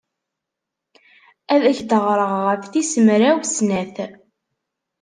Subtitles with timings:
[1.53, 3.95] Ad ak-d-ɣreɣ ɣef tis mraw snat.